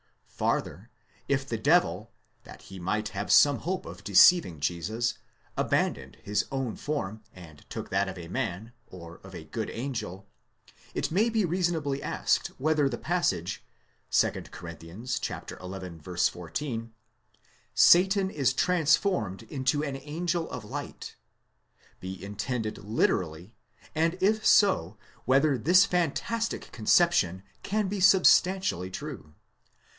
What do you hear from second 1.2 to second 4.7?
if the devil, that he might have some hope of deceiving